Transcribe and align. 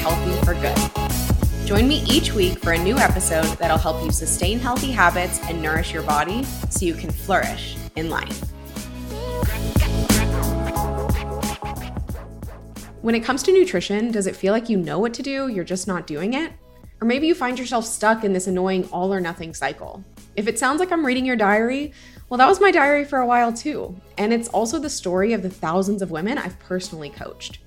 healthy 0.00 0.32
for 0.44 0.54
good. 0.54 1.66
Join 1.66 1.86
me 1.86 2.02
each 2.08 2.32
week 2.32 2.58
for 2.58 2.72
a 2.72 2.78
new 2.82 2.96
episode 2.96 3.46
that'll 3.58 3.78
help 3.78 4.02
you 4.02 4.10
sustain 4.10 4.58
healthy 4.58 4.90
habits 4.90 5.38
and 5.44 5.62
nourish 5.62 5.92
your 5.92 6.02
body 6.02 6.42
so 6.68 6.84
you 6.84 6.94
can 6.94 7.10
flourish 7.10 7.76
in 7.96 8.10
life. 8.10 8.40
When 13.02 13.14
it 13.14 13.24
comes 13.24 13.42
to 13.44 13.52
nutrition, 13.52 14.10
does 14.10 14.26
it 14.26 14.34
feel 14.36 14.52
like 14.52 14.68
you 14.68 14.76
know 14.76 14.98
what 14.98 15.14
to 15.14 15.22
do, 15.22 15.48
you're 15.48 15.64
just 15.64 15.86
not 15.86 16.06
doing 16.06 16.34
it? 16.34 16.52
Or 17.00 17.06
maybe 17.06 17.26
you 17.26 17.34
find 17.34 17.58
yourself 17.58 17.86
stuck 17.86 18.24
in 18.24 18.32
this 18.32 18.46
annoying 18.46 18.88
all 18.92 19.12
or 19.12 19.20
nothing 19.20 19.54
cycle. 19.54 20.04
If 20.36 20.48
it 20.48 20.58
sounds 20.58 20.80
like 20.80 20.92
I'm 20.92 21.06
reading 21.06 21.24
your 21.24 21.36
diary, 21.36 21.92
well, 22.28 22.38
that 22.38 22.48
was 22.48 22.60
my 22.60 22.70
diary 22.70 23.04
for 23.04 23.18
a 23.18 23.26
while 23.26 23.52
too. 23.52 23.98
And 24.18 24.32
it's 24.32 24.48
also 24.48 24.78
the 24.78 24.90
story 24.90 25.32
of 25.32 25.42
the 25.42 25.50
thousands 25.50 26.02
of 26.02 26.10
women 26.10 26.36
I've 26.36 26.58
personally 26.58 27.10
coached. 27.10 27.60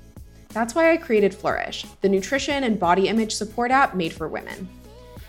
That's 0.53 0.75
why 0.75 0.91
I 0.91 0.98
created 0.98 1.34
Flourish, 1.34 1.84
the 2.02 2.09
nutrition 2.09 2.63
and 2.63 2.80
body 2.80 3.07
image 3.07 3.34
support 3.34 3.71
app 3.71 3.95
made 3.95 4.13
for 4.13 4.27
women. 4.27 4.70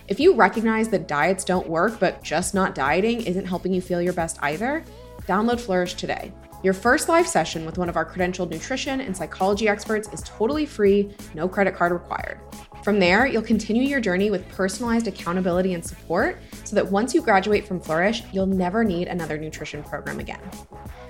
If 0.07 0.21
you 0.21 0.35
recognize 0.35 0.91
that 0.91 1.09
diets 1.09 1.45
don't 1.45 1.67
work, 1.67 1.99
but 1.99 2.23
just 2.23 2.55
not 2.55 2.75
dieting 2.75 3.23
isn't 3.23 3.47
helping 3.47 3.73
you 3.73 3.81
feel 3.81 4.03
your 4.03 4.13
best 4.13 4.39
either, 4.43 4.85
download 5.27 5.61
Flourish 5.61 5.95
today. 5.95 6.31
Your 6.63 6.75
first 6.75 7.09
live 7.09 7.27
session 7.27 7.65
with 7.65 7.79
one 7.79 7.89
of 7.89 7.97
our 7.97 8.05
credentialed 8.05 8.51
nutrition 8.51 9.01
and 9.01 9.17
psychology 9.17 9.67
experts 9.67 10.09
is 10.13 10.23
totally 10.23 10.67
free, 10.67 11.15
no 11.35 11.49
credit 11.49 11.75
card 11.75 11.93
required. 11.93 12.39
From 12.83 13.01
there, 13.01 13.27
you'll 13.27 13.41
continue 13.41 13.83
your 13.83 14.01
journey 14.01 14.31
with 14.31 14.47
personalized 14.51 15.07
accountability 15.07 15.73
and 15.73 15.83
support 15.83 16.39
so 16.65 16.77
that 16.77 16.91
once 16.91 17.15
you 17.15 17.23
graduate 17.23 17.67
from 17.67 17.81
Flourish, 17.81 18.23
you'll 18.31 18.47
never 18.47 18.85
need 18.85 19.09
another 19.09 19.39
nutrition 19.39 19.83
program 19.83 20.21
again. 20.21 20.41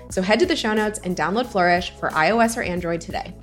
So 0.09 0.21
head 0.21 0.39
to 0.39 0.45
the 0.45 0.55
show 0.55 0.73
notes 0.73 0.99
and 1.03 1.17
download 1.17 1.47
Flourish 1.47 1.91
for 1.91 2.09
iOS 2.11 2.55
or 2.55 2.61
Android 2.61 3.01
today. 3.01 3.33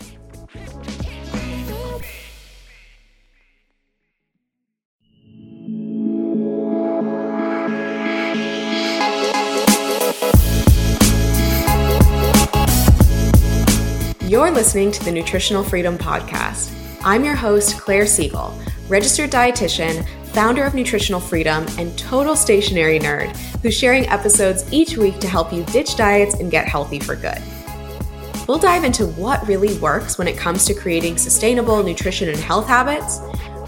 Listening 14.53 14.93
to 14.93 15.05
the 15.05 15.11
Nutritional 15.11 15.65
Freedom 15.65 15.97
Podcast. 15.97 16.73
I'm 17.03 17.25
your 17.25 17.35
host, 17.35 17.81
Claire 17.81 18.07
Siegel, 18.07 18.57
registered 18.87 19.31
dietitian, 19.31 20.07
founder 20.27 20.63
of 20.63 20.75
Nutritional 20.75 21.21
Freedom, 21.21 21.67
and 21.79 21.99
total 21.99 22.37
stationery 22.37 22.99
nerd 22.99 23.35
who's 23.63 23.75
sharing 23.75 24.07
episodes 24.09 24.71
each 24.71 24.99
week 24.99 25.19
to 25.21 25.27
help 25.27 25.55
you 25.55 25.65
ditch 25.65 25.97
diets 25.97 26.35
and 26.35 26.51
get 26.51 26.69
healthy 26.69 27.01
for 27.01 27.17
good. 27.17 27.39
We'll 28.47 28.59
dive 28.59 28.85
into 28.85 29.07
what 29.07 29.45
really 29.49 29.79
works 29.79 30.19
when 30.19 30.29
it 30.29 30.37
comes 30.37 30.67
to 30.67 30.75
creating 30.75 31.17
sustainable 31.17 31.83
nutrition 31.83 32.29
and 32.29 32.39
health 32.39 32.69
habits, 32.69 33.21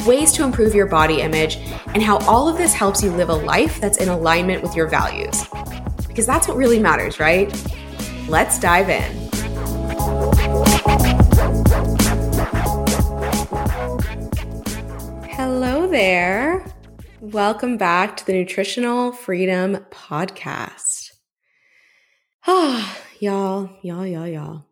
ways 0.07 0.33
to 0.33 0.45
improve 0.45 0.75
your 0.75 0.87
body 0.87 1.23
image, 1.23 1.57
and 1.95 2.03
how 2.03 2.19
all 2.27 2.47
of 2.47 2.59
this 2.59 2.75
helps 2.75 3.03
you 3.03 3.11
live 3.11 3.31
a 3.31 3.35
life 3.35 3.81
that's 3.81 3.99
in 3.99 4.11
alignment 4.11 4.63
with 4.63 4.77
your 4.77 4.87
values. 4.87 5.47
Because 6.07 6.27
that's 6.27 6.47
what 6.47 6.59
really 6.59 6.79
matters, 6.79 7.19
right? 7.19 7.51
Let's 8.29 8.61
dive 8.61 8.91
in. 8.91 9.24
There. 15.95 16.67
Welcome 17.21 17.77
back 17.77 18.17
to 18.17 18.27
the 18.27 18.33
Nutritional 18.33 19.13
Freedom 19.13 19.77
Podcast. 19.93 21.13
Ah, 22.49 22.99
y'all, 23.21 23.71
y'all, 23.81 24.05
y'all, 24.05 24.27
y'all. 24.27 24.65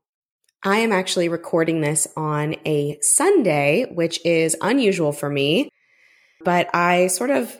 I 0.64 0.78
am 0.78 0.90
actually 0.90 1.28
recording 1.28 1.80
this 1.80 2.08
on 2.16 2.56
a 2.66 2.98
Sunday, 3.02 3.86
which 3.94 4.18
is 4.26 4.56
unusual 4.60 5.12
for 5.12 5.30
me, 5.30 5.68
but 6.44 6.68
I 6.74 7.06
sort 7.06 7.30
of 7.30 7.56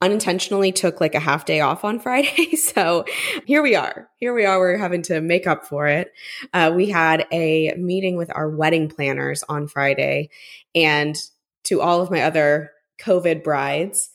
unintentionally 0.00 0.70
took 0.70 1.00
like 1.00 1.16
a 1.16 1.20
half 1.20 1.44
day 1.44 1.58
off 1.58 1.84
on 1.84 1.98
Friday. 1.98 2.54
So 2.54 3.06
here 3.44 3.60
we 3.60 3.74
are. 3.74 4.08
Here 4.18 4.32
we 4.32 4.44
are. 4.44 4.56
We're 4.56 4.78
having 4.78 5.02
to 5.02 5.20
make 5.20 5.48
up 5.48 5.66
for 5.66 5.88
it. 5.88 6.12
Uh, 6.54 6.70
we 6.72 6.88
had 6.88 7.26
a 7.32 7.74
meeting 7.76 8.16
with 8.16 8.30
our 8.32 8.48
wedding 8.48 8.88
planners 8.88 9.42
on 9.48 9.66
Friday. 9.66 10.30
And 10.76 11.16
to 11.64 11.80
all 11.80 12.00
of 12.00 12.10
my 12.12 12.22
other 12.22 12.70
COVID 13.00 13.42
brides, 13.42 14.10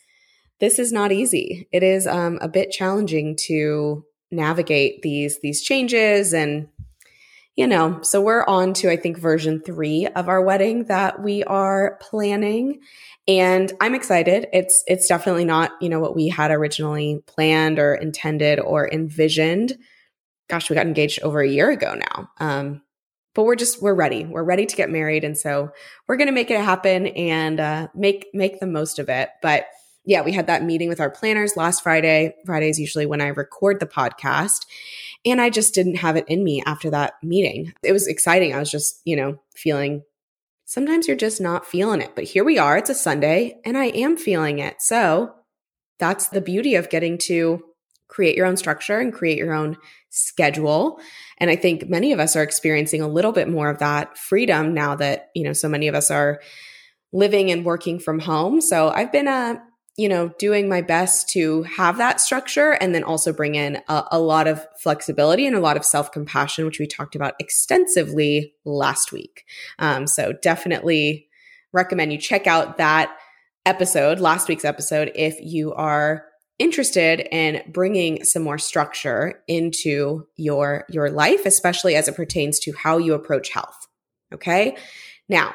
this 0.59 0.79
is 0.79 0.91
not 0.91 1.12
easy. 1.12 1.68
It 1.72 1.84
is 1.84 2.07
um, 2.07 2.40
a 2.41 2.47
bit 2.47 2.72
challenging 2.72 3.35
to 3.47 4.06
navigate 4.31 5.01
these 5.01 5.40
these 5.41 5.62
changes 5.62 6.34
and 6.34 6.68
you 7.56 7.68
know 7.68 8.01
so 8.01 8.19
we're 8.19 8.44
on 8.46 8.73
to 8.73 8.90
i 8.90 8.97
think 8.97 9.18
version 9.18 9.62
3 9.62 10.07
of 10.07 10.28
our 10.28 10.41
wedding 10.41 10.85
that 10.85 11.22
we 11.22 11.44
are 11.44 11.97
planning 12.01 12.79
and 13.28 13.72
I'm 13.81 13.96
excited. 13.96 14.47
It's 14.53 14.84
it's 14.88 15.07
definitely 15.07 15.46
not, 15.46 15.72
you 15.81 15.90
know, 15.90 16.00
what 16.00 16.16
we 16.16 16.28
had 16.28 16.52
originally 16.52 17.23
planned 17.25 17.79
or 17.79 17.96
intended 17.96 18.59
or 18.59 18.88
envisioned. 18.91 19.78
Gosh, 20.47 20.69
we 20.69 20.75
got 20.75 20.85
engaged 20.85 21.22
over 21.23 21.41
a 21.41 21.50
year 21.50 21.72
ago 21.72 21.96
now. 21.96 22.29
Um, 22.40 22.81
but 23.35 23.44
we're 23.44 23.56
just 23.56 23.81
we're 23.81 23.94
ready. 23.94 24.25
We're 24.25 24.44
ready 24.44 24.66
to 24.66 24.75
get 24.75 24.90
married, 24.90 25.23
and 25.23 25.38
so 25.38 25.72
we're 26.07 26.18
going 26.18 26.28
to 26.28 26.34
make 26.34 26.50
it 26.50 26.59
happen 26.59 27.07
and 27.07 27.59
uh, 27.59 27.88
make 27.94 28.28
make 28.34 28.59
the 28.59 28.66
most 28.66 28.97
of 28.97 29.09
it. 29.09 29.29
But 29.41 29.68
yeah, 30.06 30.22
we 30.22 30.31
had 30.31 30.47
that 30.47 30.63
meeting 30.63 30.90
with 30.90 31.00
our 31.00 31.09
planners 31.09 31.57
last 31.57 31.84
Friday. 31.84 32.35
Friday 32.46 32.69
is 32.69 32.79
usually 32.79 33.06
when 33.06 33.22
I 33.22 33.28
record 33.28 33.79
the 33.79 33.85
podcast. 33.85 34.66
And 35.25 35.41
I 35.41 35.50
just 35.50 35.73
didn't 35.73 35.96
have 35.96 36.16
it 36.16 36.25
in 36.28 36.44
me 36.44 36.62
after 36.66 36.91
that 36.91 37.16
meeting. 37.23 37.73
It 37.81 37.91
was 37.91 38.07
exciting. 38.07 38.53
I 38.53 38.59
was 38.59 38.69
just, 38.69 39.01
you 39.06 39.16
know, 39.16 39.40
feeling 39.56 40.03
sometimes 40.66 41.07
you're 41.07 41.17
just 41.17 41.41
not 41.41 41.66
feeling 41.66 42.02
it. 42.02 42.12
But 42.16 42.25
here 42.25 42.44
we 42.44 42.59
are, 42.59 42.78
it's 42.78 42.90
a 42.90 42.96
Sunday, 42.96 43.59
and 43.66 43.78
I 43.78 43.85
am 43.85 44.17
feeling 44.17 44.59
it. 44.59 44.81
So 44.81 45.34
that's 45.97 46.28
the 46.28 46.41
beauty 46.41 46.75
of 46.75 46.90
getting 46.90 47.17
to 47.19 47.63
create 48.15 48.37
your 48.37 48.45
own 48.45 48.55
structure 48.55 48.97
and 48.97 49.13
create 49.13 49.37
your 49.37 49.53
own 49.53 49.75
schedule. 50.09 51.01
And 51.37 51.49
I 51.49 51.57
think 51.57 51.89
many 51.89 52.13
of 52.13 52.19
us 52.21 52.37
are 52.37 52.43
experiencing 52.43 53.01
a 53.01 53.09
little 53.09 53.33
bit 53.33 53.49
more 53.49 53.69
of 53.69 53.79
that 53.79 54.17
freedom 54.17 54.73
now 54.73 54.95
that, 54.95 55.31
you 55.35 55.43
know, 55.43 55.51
so 55.51 55.67
many 55.67 55.89
of 55.89 55.95
us 55.95 56.09
are 56.09 56.39
living 57.11 57.51
and 57.51 57.65
working 57.65 57.99
from 57.99 58.19
home. 58.19 58.61
So 58.61 58.89
I've 58.89 59.11
been 59.11 59.27
a 59.27 59.61
you 59.97 60.09
know, 60.09 60.27
doing 60.39 60.67
my 60.67 60.81
best 60.81 61.29
to 61.29 61.63
have 61.63 61.97
that 61.99 62.19
structure 62.19 62.71
and 62.71 62.93
then 62.93 63.01
also 63.01 63.31
bring 63.31 63.55
in 63.55 63.81
a, 63.87 64.03
a 64.11 64.19
lot 64.19 64.45
of 64.45 64.67
flexibility 64.77 65.47
and 65.47 65.55
a 65.55 65.61
lot 65.61 65.77
of 65.77 65.85
self 65.85 66.11
compassion, 66.11 66.65
which 66.65 66.79
we 66.79 66.85
talked 66.85 67.15
about 67.15 67.33
extensively 67.39 68.53
last 68.65 69.13
week. 69.13 69.45
Um, 69.79 70.05
so 70.05 70.33
definitely 70.41 71.29
recommend 71.71 72.11
you 72.11 72.17
check 72.17 72.45
out 72.45 72.75
that 72.75 73.15
episode, 73.65 74.19
last 74.19 74.49
week's 74.49 74.65
episode, 74.65 75.13
if 75.15 75.39
you 75.39 75.73
are 75.73 76.25
interested 76.57 77.27
in 77.31 77.61
bringing 77.71 78.23
some 78.23 78.43
more 78.43 78.57
structure 78.57 79.43
into 79.47 80.25
your 80.38 80.85
your 80.89 81.09
life 81.09 81.45
especially 81.45 81.95
as 81.95 82.07
it 82.07 82.16
pertains 82.16 82.59
to 82.59 82.71
how 82.73 82.97
you 82.97 83.13
approach 83.13 83.49
health 83.49 83.88
okay 84.33 84.77
now 85.27 85.53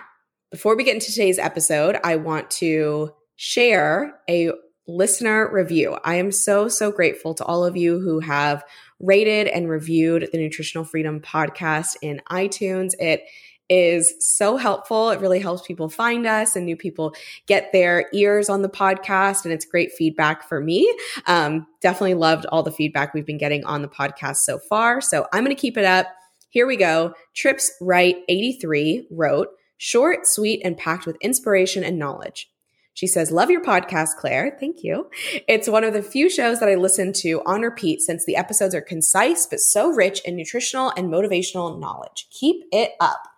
before 0.50 0.76
we 0.76 0.84
get 0.84 0.94
into 0.94 1.10
today's 1.10 1.38
episode 1.38 1.98
i 2.04 2.16
want 2.16 2.50
to 2.50 3.10
share 3.36 4.20
a 4.28 4.52
listener 4.96 5.50
review. 5.52 5.96
I 6.04 6.16
am 6.16 6.32
so, 6.32 6.68
so 6.68 6.90
grateful 6.90 7.34
to 7.34 7.44
all 7.44 7.64
of 7.64 7.76
you 7.76 8.00
who 8.00 8.20
have 8.20 8.64
rated 8.98 9.46
and 9.46 9.68
reviewed 9.68 10.28
the 10.30 10.38
Nutritional 10.38 10.84
Freedom 10.84 11.20
podcast 11.20 11.96
in 12.02 12.20
iTunes. 12.30 12.92
It 12.98 13.22
is 13.70 14.12
so 14.18 14.56
helpful. 14.56 15.10
It 15.10 15.20
really 15.20 15.38
helps 15.38 15.66
people 15.66 15.88
find 15.88 16.26
us 16.26 16.56
and 16.56 16.66
new 16.66 16.76
people 16.76 17.14
get 17.46 17.72
their 17.72 18.06
ears 18.12 18.50
on 18.50 18.62
the 18.62 18.68
podcast. 18.68 19.44
And 19.44 19.54
it's 19.54 19.64
great 19.64 19.92
feedback 19.92 20.46
for 20.48 20.60
me. 20.60 20.92
Um, 21.26 21.66
definitely 21.80 22.14
loved 22.14 22.44
all 22.46 22.64
the 22.64 22.72
feedback 22.72 23.14
we've 23.14 23.24
been 23.24 23.38
getting 23.38 23.64
on 23.64 23.80
the 23.80 23.88
podcast 23.88 24.38
so 24.38 24.58
far. 24.58 25.00
So 25.00 25.26
I'm 25.32 25.44
going 25.44 25.56
to 25.56 25.60
keep 25.60 25.78
it 25.78 25.84
up. 25.84 26.08
Here 26.50 26.66
we 26.66 26.76
go. 26.76 27.14
Trips 27.32 27.70
Right 27.80 28.16
83 28.28 29.06
wrote, 29.10 29.48
short, 29.78 30.26
sweet, 30.26 30.60
and 30.64 30.76
packed 30.76 31.06
with 31.06 31.16
inspiration 31.20 31.84
and 31.84 31.96
knowledge. 31.96 32.50
She 32.94 33.06
says, 33.06 33.30
Love 33.30 33.50
your 33.50 33.62
podcast, 33.62 34.16
Claire. 34.18 34.56
Thank 34.58 34.82
you. 34.82 35.08
It's 35.48 35.68
one 35.68 35.84
of 35.84 35.94
the 35.94 36.02
few 36.02 36.28
shows 36.28 36.58
that 36.60 36.68
I 36.68 36.74
listen 36.74 37.12
to 37.14 37.40
on 37.46 37.62
repeat 37.62 38.00
since 38.00 38.24
the 38.24 38.36
episodes 38.36 38.74
are 38.74 38.82
concise, 38.82 39.46
but 39.46 39.60
so 39.60 39.90
rich 39.90 40.20
in 40.24 40.36
nutritional 40.36 40.92
and 40.96 41.08
motivational 41.08 41.78
knowledge. 41.78 42.26
Keep 42.30 42.64
it 42.72 42.92
up. 43.00 43.29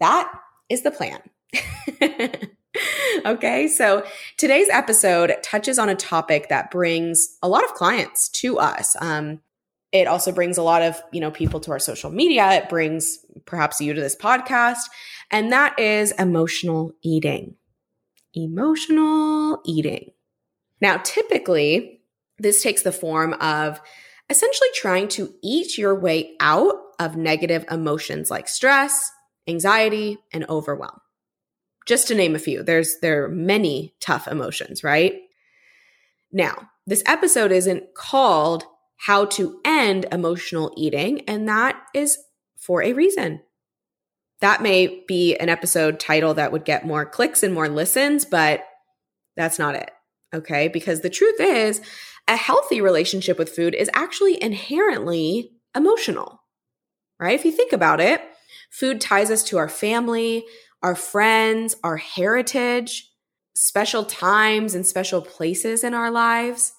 That 0.00 0.30
is 0.68 0.82
the 0.82 0.90
plan. 0.90 1.20
okay, 3.26 3.68
so 3.68 4.04
today's 4.36 4.68
episode 4.70 5.34
touches 5.42 5.78
on 5.78 5.88
a 5.88 5.94
topic 5.94 6.48
that 6.48 6.70
brings 6.70 7.36
a 7.42 7.48
lot 7.48 7.64
of 7.64 7.74
clients 7.74 8.28
to 8.28 8.58
us. 8.58 8.94
Um, 9.00 9.40
it 9.90 10.06
also 10.06 10.32
brings 10.32 10.58
a 10.58 10.62
lot 10.62 10.82
of 10.82 11.00
you 11.12 11.20
know 11.20 11.30
people 11.30 11.60
to 11.60 11.70
our 11.70 11.78
social 11.78 12.10
media 12.10 12.52
it 12.52 12.68
brings 12.68 13.20
perhaps 13.46 13.80
you 13.80 13.94
to 13.94 14.00
this 14.02 14.14
podcast 14.14 14.80
and 15.30 15.50
that 15.50 15.78
is 15.78 16.12
emotional 16.12 16.92
eating 17.02 17.54
emotional 18.34 19.60
eating. 19.64 20.10
Now, 20.80 20.98
typically, 20.98 22.02
this 22.38 22.62
takes 22.62 22.82
the 22.82 22.92
form 22.92 23.34
of 23.34 23.80
essentially 24.30 24.68
trying 24.74 25.08
to 25.08 25.34
eat 25.42 25.78
your 25.78 25.98
way 25.98 26.36
out 26.40 26.74
of 26.98 27.16
negative 27.16 27.64
emotions 27.70 28.30
like 28.30 28.48
stress, 28.48 29.10
anxiety, 29.48 30.18
and 30.32 30.48
overwhelm. 30.48 31.00
Just 31.86 32.08
to 32.08 32.14
name 32.14 32.34
a 32.34 32.38
few. 32.38 32.62
There's 32.62 32.98
there 33.00 33.24
are 33.24 33.28
many 33.28 33.94
tough 34.00 34.28
emotions, 34.28 34.84
right? 34.84 35.14
Now, 36.30 36.68
this 36.86 37.02
episode 37.06 37.52
isn't 37.52 37.94
called 37.94 38.64
how 38.98 39.24
to 39.26 39.60
end 39.64 40.06
emotional 40.12 40.72
eating, 40.76 41.22
and 41.22 41.48
that 41.48 41.80
is 41.94 42.18
for 42.56 42.82
a 42.82 42.92
reason. 42.92 43.40
That 44.40 44.62
may 44.62 45.04
be 45.08 45.36
an 45.36 45.48
episode 45.48 45.98
title 45.98 46.34
that 46.34 46.52
would 46.52 46.64
get 46.64 46.86
more 46.86 47.04
clicks 47.04 47.42
and 47.42 47.54
more 47.54 47.68
listens, 47.68 48.24
but 48.24 48.64
that's 49.36 49.58
not 49.58 49.74
it. 49.74 49.90
Okay. 50.34 50.68
Because 50.68 51.00
the 51.00 51.10
truth 51.10 51.40
is, 51.40 51.80
a 52.28 52.36
healthy 52.36 52.80
relationship 52.80 53.38
with 53.38 53.48
food 53.54 53.74
is 53.74 53.90
actually 53.94 54.40
inherently 54.42 55.52
emotional, 55.74 56.42
right? 57.18 57.38
If 57.38 57.44
you 57.44 57.52
think 57.52 57.72
about 57.72 58.00
it, 58.00 58.20
food 58.70 59.00
ties 59.00 59.30
us 59.30 59.42
to 59.44 59.58
our 59.58 59.68
family, 59.68 60.44
our 60.82 60.94
friends, 60.94 61.76
our 61.82 61.96
heritage, 61.96 63.10
special 63.54 64.04
times 64.04 64.74
and 64.74 64.86
special 64.86 65.20
places 65.20 65.82
in 65.82 65.94
our 65.94 66.10
lives. 66.10 66.72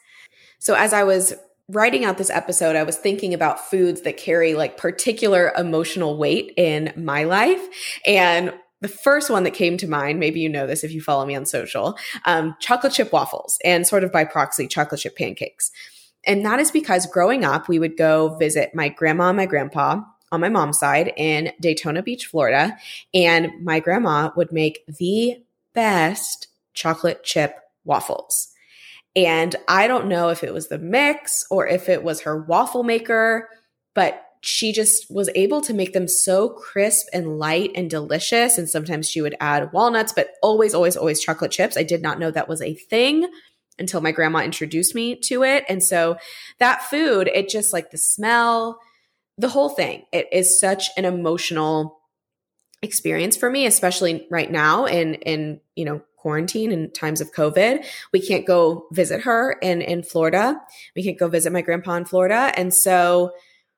So 0.60 0.76
as 0.76 0.94
I 0.94 1.04
was 1.04 1.34
writing 1.68 2.04
out 2.06 2.18
this 2.18 2.30
episode, 2.30 2.76
I 2.76 2.84
was 2.84 2.98
thinking 2.98 3.34
about 3.34 3.70
foods 3.70 4.02
that 4.02 4.18
carry 4.18 4.56
like 4.56 4.78
particular 4.78 5.52
emotional 5.58 6.18
weight 6.18 6.54
in 6.58 6.94
my 6.96 7.26
life. 7.26 7.62
And 8.06 8.54
the 8.82 8.88
first 8.88 9.30
one 9.30 9.44
that 9.44 9.54
came 9.54 9.78
to 9.78 9.88
mind, 9.88 10.20
maybe 10.20 10.40
you 10.40 10.50
know 10.50 10.66
this 10.66 10.84
if 10.84 10.92
you 10.92 11.02
follow 11.02 11.26
me 11.26 11.36
on 11.36 11.46
social, 11.46 11.98
um, 12.26 12.56
chocolate 12.60 12.94
chip 12.94 13.12
waffles 13.12 13.58
and 13.64 13.86
sort 13.86 14.04
of 14.04 14.12
by 14.12 14.24
proxy, 14.24 14.68
chocolate 14.68 15.02
chip 15.02 15.18
pancakes. 15.18 15.70
And 16.26 16.46
that 16.46 16.60
is 16.60 16.72
because 16.72 17.06
growing 17.06 17.46
up, 17.46 17.68
we 17.68 17.80
would 17.80 17.98
go 17.98 18.36
visit 18.38 18.74
my 18.74 18.90
grandma 18.90 19.30
and 19.30 19.38
my 19.38 19.46
grandpa 19.46 20.02
on 20.32 20.42
my 20.42 20.50
mom's 20.50 20.80
side 20.80 21.14
in 21.18 21.52
Daytona 21.60 22.04
Beach, 22.04 22.26
Florida. 22.26 22.78
And 23.14 23.52
my 23.64 23.80
grandma 23.80 24.32
would 24.36 24.52
make 24.52 24.86
the 24.88 25.42
best 25.74 26.48
chocolate 26.74 27.24
chip 27.24 27.56
waffles. 27.84 28.50
And 29.16 29.56
I 29.68 29.88
don't 29.88 30.08
know 30.08 30.30
if 30.30 30.44
it 30.44 30.54
was 30.54 30.68
the 30.68 30.78
mix 30.78 31.46
or 31.50 31.68
if 31.68 31.90
it 31.90 32.04
was 32.04 32.22
her 32.22 32.40
waffle 32.42 32.84
maker, 32.84 33.50
but 33.94 34.26
she 34.42 34.72
just 34.72 35.12
was 35.12 35.30
able 35.36 35.60
to 35.62 35.74
make 35.74 35.92
them 35.92 36.08
so 36.08 36.50
crisp 36.50 37.08
and 37.12 37.40
light 37.40 37.72
and 37.76 37.90
delicious. 37.90 38.58
And 38.58 38.70
sometimes 38.70 39.10
she 39.10 39.22
would 39.22 39.36
add 39.42 39.74
walnuts, 39.74 40.14
but 40.14 40.36
always, 40.42 40.74
always, 40.74 40.96
always 40.96 41.20
chocolate 41.20 41.52
chips. 41.52 41.76
I 41.76 41.84
did 41.84 42.02
not 42.02 42.20
know 42.20 42.32
that 42.32 42.48
was 42.48 42.62
a 42.62 42.74
thing 42.74 43.30
until 43.78 44.02
my 44.02 44.12
grandma 44.12 44.40
introduced 44.40 44.96
me 44.96 45.16
to 45.16 45.44
it. 45.44 45.66
And 45.68 45.84
so 45.84 46.18
that 46.60 46.84
food, 46.84 47.30
it 47.34 47.50
just 47.50 47.74
like 47.74 47.92
the 47.92 47.98
smell, 47.98 48.80
the 49.40 49.48
whole 49.48 49.70
thing, 49.70 50.04
it 50.12 50.28
is 50.34 50.60
such 50.60 50.90
an 50.98 51.06
emotional 51.06 51.98
experience 52.82 53.38
for 53.38 53.50
me, 53.50 53.66
especially 53.66 54.28
right 54.30 54.52
now 54.52 54.86
in, 54.86 55.16
in, 55.16 55.62
you 55.76 55.86
know, 55.86 56.02
quarantine 56.18 56.74
and 56.74 56.94
times 56.94 57.22
of 57.22 57.32
COVID. 57.32 57.86
We 58.12 58.20
can't 58.20 58.46
go 58.46 58.88
visit 58.92 59.22
her 59.22 59.54
in, 59.62 59.82
in 59.82 60.04
Florida. 60.04 60.60
We 60.94 61.04
can't 61.04 61.18
go 61.18 61.30
visit 61.30 61.54
my 61.54 61.62
grandpa 61.62 61.96
in 61.96 62.04
Florida. 62.04 62.52
And 62.58 62.74
so, 62.74 63.32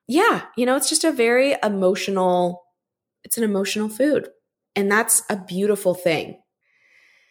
yeah, 0.08 0.42
you 0.56 0.66
know, 0.66 0.74
it's 0.74 0.88
just 0.88 1.04
a 1.04 1.12
very 1.12 1.54
emotional, 1.62 2.64
it's 3.22 3.38
an 3.38 3.44
emotional 3.44 3.88
food. 3.88 4.28
And 4.74 4.90
that's 4.90 5.22
a 5.30 5.36
beautiful 5.36 5.94
thing. 5.94 6.40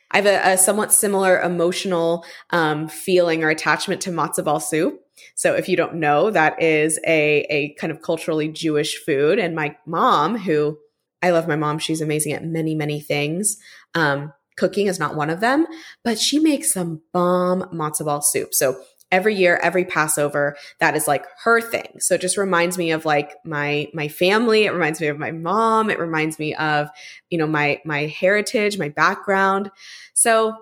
I 0.09 0.21
have 0.21 0.25
a, 0.25 0.53
a 0.53 0.57
somewhat 0.57 0.93
similar 0.93 1.41
emotional 1.41 2.23
um, 2.51 2.87
feeling 2.87 3.43
or 3.43 3.49
attachment 3.49 3.99
to 4.03 4.11
matzo 4.11 4.45
ball 4.45 4.61
soup. 4.61 5.00
So 5.35 5.55
if 5.55 5.69
you 5.69 5.77
don't 5.77 5.95
know, 5.95 6.31
that 6.31 6.61
is 6.61 6.99
a, 7.05 7.45
a 7.49 7.73
kind 7.75 7.91
of 7.91 8.01
culturally 8.01 8.47
Jewish 8.47 8.97
food. 9.03 9.39
And 9.39 9.55
my 9.55 9.75
mom, 9.85 10.37
who 10.37 10.77
I 11.21 11.31
love 11.31 11.47
my 11.47 11.55
mom, 11.55 11.79
she's 11.79 12.01
amazing 12.01 12.33
at 12.33 12.43
many, 12.43 12.75
many 12.75 12.99
things. 12.99 13.57
Um, 13.93 14.33
cooking 14.57 14.87
is 14.87 14.99
not 14.99 15.15
one 15.15 15.29
of 15.29 15.39
them, 15.39 15.67
but 16.03 16.19
she 16.19 16.39
makes 16.39 16.73
some 16.73 17.01
bomb 17.13 17.63
matzo 17.73 18.05
ball 18.05 18.21
soup. 18.21 18.53
So 18.53 18.81
every 19.11 19.35
year, 19.35 19.57
every 19.61 19.83
Passover, 19.83 20.55
that 20.79 20.95
is 20.95 21.07
like 21.07 21.25
her 21.43 21.61
thing. 21.61 21.99
So 21.99 22.15
it 22.15 22.21
just 22.21 22.37
reminds 22.37 22.77
me 22.77 22.91
of 22.91 23.05
like 23.05 23.35
my 23.45 23.87
my 23.93 24.07
family. 24.07 24.65
It 24.65 24.73
reminds 24.73 25.01
me 25.01 25.07
of 25.07 25.19
my 25.19 25.31
mom. 25.31 25.89
It 25.89 25.99
reminds 25.99 26.39
me 26.39 26.55
of 26.55 26.89
you 27.29 27.37
know 27.37 27.47
my 27.47 27.81
my 27.85 28.07
heritage, 28.07 28.77
my 28.77 28.89
background. 28.89 29.69
So 30.13 30.55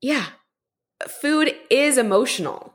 yeah, 0.00 0.26
food 1.06 1.54
is 1.70 1.98
emotional, 1.98 2.72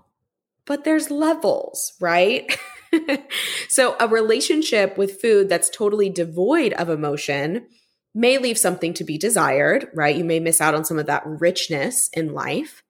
but 0.66 0.84
there's 0.84 1.12
levels, 1.12 1.94
right? 2.00 2.58
so 3.70 3.96
a 4.00 4.08
relationship 4.08 4.98
with 4.98 5.22
food 5.22 5.50
that's 5.50 5.70
totally 5.70 6.10
devoid 6.10 6.74
of 6.74 6.90
emotion 6.90 7.68
may 8.16 8.38
leave 8.38 8.58
something 8.58 8.94
to 8.94 9.04
be 9.04 9.18
desired, 9.18 9.88
right? 9.94 10.16
You 10.16 10.24
may 10.24 10.40
miss 10.40 10.62
out 10.62 10.76
on 10.76 10.86
some 10.86 11.00
of 11.00 11.08
that 11.08 11.24
richness 11.26 12.10
in 12.14 12.34
life. 12.34 12.84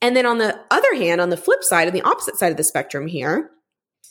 And 0.00 0.16
then 0.16 0.26
on 0.26 0.38
the 0.38 0.58
other 0.70 0.94
hand, 0.94 1.20
on 1.20 1.30
the 1.30 1.36
flip 1.36 1.62
side, 1.62 1.88
on 1.88 1.94
the 1.94 2.02
opposite 2.02 2.36
side 2.36 2.50
of 2.50 2.56
the 2.56 2.64
spectrum 2.64 3.06
here, 3.06 3.50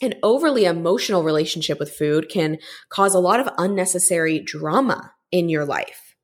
an 0.01 0.15
overly 0.23 0.65
emotional 0.65 1.23
relationship 1.23 1.79
with 1.79 1.93
food 1.93 2.27
can 2.29 2.57
cause 2.89 3.13
a 3.13 3.19
lot 3.19 3.39
of 3.39 3.53
unnecessary 3.57 4.39
drama 4.39 5.13
in 5.31 5.47
your 5.47 5.65
life. 5.65 6.15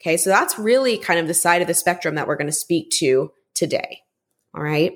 Okay, 0.00 0.16
so 0.16 0.30
that's 0.30 0.58
really 0.58 0.98
kind 0.98 1.18
of 1.18 1.26
the 1.26 1.34
side 1.34 1.62
of 1.62 1.68
the 1.68 1.74
spectrum 1.74 2.14
that 2.14 2.28
we're 2.28 2.36
going 2.36 2.46
to 2.46 2.52
speak 2.52 2.90
to 2.98 3.30
today. 3.54 4.00
All 4.54 4.62
right. 4.62 4.92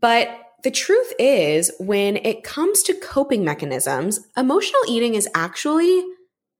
But 0.00 0.28
the 0.62 0.70
truth 0.70 1.12
is, 1.18 1.70
when 1.78 2.16
it 2.16 2.42
comes 2.42 2.82
to 2.84 2.94
coping 2.94 3.44
mechanisms, 3.44 4.20
emotional 4.36 4.82
eating 4.88 5.14
is 5.14 5.28
actually 5.34 6.04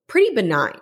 pretty 0.09 0.35
benign 0.35 0.81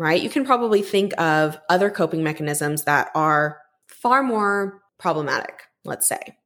right? 0.00 0.22
You 0.22 0.30
can 0.30 0.46
probably 0.46 0.82
think 0.82 1.12
of 1.20 1.58
other 1.68 1.90
coping 1.90 2.22
mechanisms 2.22 2.84
that 2.84 3.10
are 3.14 3.58
far 3.86 4.22
more 4.22 4.80
problematic, 4.98 5.62
let's 5.84 6.08
say. 6.08 6.38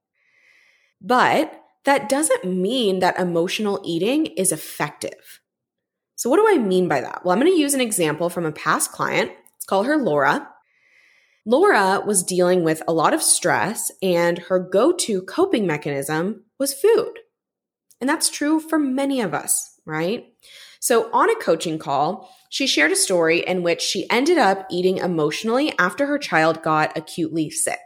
But 1.00 1.60
that 1.84 2.08
doesn't 2.08 2.44
mean 2.44 2.98
that 2.98 3.18
emotional 3.18 3.80
eating 3.84 4.26
is 4.26 4.50
effective. 4.50 5.40
So, 6.16 6.30
what 6.30 6.36
do 6.36 6.48
I 6.48 6.58
mean 6.58 6.88
by 6.88 7.00
that? 7.00 7.24
Well, 7.24 7.32
I'm 7.32 7.40
going 7.40 7.52
to 7.52 7.58
use 7.58 7.74
an 7.74 7.80
example 7.80 8.28
from 8.28 8.44
a 8.44 8.52
past 8.52 8.90
client. 8.90 9.30
Let's 9.30 9.66
call 9.66 9.84
her 9.84 9.98
Laura. 9.98 10.48
Laura 11.46 12.02
was 12.06 12.22
dealing 12.22 12.64
with 12.64 12.82
a 12.88 12.92
lot 12.92 13.12
of 13.12 13.22
stress, 13.22 13.92
and 14.02 14.38
her 14.38 14.58
go 14.58 14.92
to 14.92 15.20
coping 15.22 15.66
mechanism 15.66 16.44
was 16.58 16.72
food. 16.72 17.18
And 18.00 18.08
that's 18.08 18.30
true 18.30 18.60
for 18.60 18.78
many 18.78 19.20
of 19.20 19.34
us, 19.34 19.78
right? 19.84 20.32
So, 20.80 21.10
on 21.12 21.28
a 21.28 21.34
coaching 21.36 21.78
call, 21.78 22.30
she 22.48 22.66
shared 22.66 22.92
a 22.92 22.96
story 22.96 23.40
in 23.40 23.62
which 23.62 23.82
she 23.82 24.08
ended 24.10 24.38
up 24.38 24.66
eating 24.70 24.98
emotionally 24.98 25.72
after 25.78 26.06
her 26.06 26.18
child 26.18 26.62
got 26.62 26.96
acutely 26.96 27.50
sick. 27.50 27.80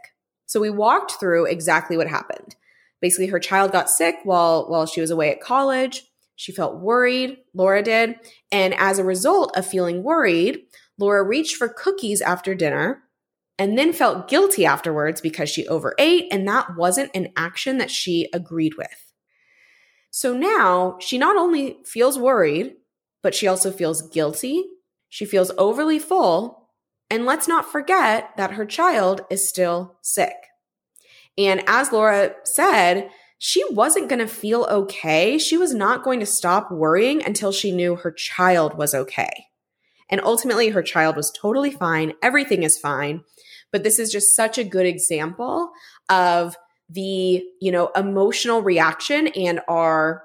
So, 0.45 0.61
we 0.61 0.69
walked 0.69 1.19
through 1.19 1.45
exactly 1.45 1.97
what 1.97 2.07
happened. 2.07 2.55
Basically, 3.01 3.27
her 3.27 3.39
child 3.39 3.73
got 3.73 3.89
sick 3.89 4.15
while, 4.23 4.69
while 4.69 4.85
she 4.85 5.01
was 5.01 5.11
away 5.11 5.31
at 5.31 5.41
college. 5.41 6.03
She 6.35 6.53
felt 6.53 6.79
worried, 6.79 7.37
Laura 7.53 7.83
did. 7.83 8.15
And 8.53 8.73
as 8.75 8.99
a 8.99 9.03
result 9.03 9.55
of 9.57 9.65
feeling 9.65 10.01
worried, 10.03 10.61
Laura 10.97 11.23
reached 11.23 11.57
for 11.57 11.67
cookies 11.67 12.21
after 12.21 12.55
dinner 12.55 13.03
and 13.59 13.77
then 13.77 13.91
felt 13.93 14.29
guilty 14.29 14.65
afterwards 14.65 15.19
because 15.19 15.49
she 15.49 15.67
overate, 15.67 16.27
and 16.31 16.47
that 16.47 16.77
wasn't 16.77 17.11
an 17.13 17.27
action 17.35 17.77
that 17.77 17.91
she 17.91 18.29
agreed 18.33 18.73
with. 18.77 19.13
So 20.09 20.33
now 20.33 20.97
she 20.99 21.17
not 21.17 21.35
only 21.35 21.77
feels 21.85 22.17
worried, 22.17 22.75
but 23.21 23.35
she 23.35 23.47
also 23.47 23.71
feels 23.71 24.01
guilty. 24.09 24.63
She 25.09 25.25
feels 25.25 25.51
overly 25.57 25.99
full. 25.99 26.69
And 27.11 27.25
let's 27.25 27.47
not 27.47 27.69
forget 27.71 28.31
that 28.37 28.51
her 28.51 28.65
child 28.65 29.21
is 29.29 29.47
still 29.47 29.97
sick. 30.01 30.35
And 31.37 31.63
as 31.67 31.91
Laura 31.91 32.35
said, 32.43 33.09
she 33.39 33.63
wasn't 33.73 34.09
going 34.09 34.19
to 34.19 34.27
feel 34.27 34.67
okay. 34.69 35.37
She 35.37 35.57
was 35.57 35.73
not 35.73 36.03
going 36.03 36.19
to 36.19 36.25
stop 36.25 36.71
worrying 36.71 37.23
until 37.23 37.51
she 37.51 37.71
knew 37.71 37.95
her 37.95 38.11
child 38.11 38.77
was 38.77 38.93
okay. 38.93 39.47
And 40.09 40.21
ultimately, 40.23 40.69
her 40.69 40.81
child 40.81 41.15
was 41.15 41.31
totally 41.31 41.71
fine. 41.71 42.13
Everything 42.21 42.63
is 42.63 42.77
fine. 42.77 43.23
But 43.71 43.83
this 43.83 43.99
is 43.99 44.11
just 44.11 44.35
such 44.35 44.57
a 44.57 44.63
good 44.63 44.85
example 44.85 45.71
of 46.09 46.55
the, 46.89 47.43
you 47.61 47.71
know, 47.71 47.91
emotional 47.95 48.61
reaction 48.61 49.27
and 49.27 49.61
our 49.67 50.23